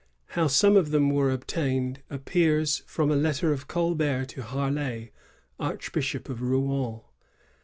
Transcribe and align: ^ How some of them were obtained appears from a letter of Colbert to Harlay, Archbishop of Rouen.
^ 0.01 0.03
How 0.29 0.47
some 0.47 0.77
of 0.77 0.89
them 0.89 1.11
were 1.11 1.29
obtained 1.29 2.01
appears 2.09 2.81
from 2.87 3.11
a 3.11 3.15
letter 3.15 3.53
of 3.53 3.67
Colbert 3.67 4.29
to 4.29 4.41
Harlay, 4.41 5.11
Archbishop 5.59 6.27
of 6.27 6.41
Rouen. 6.41 7.01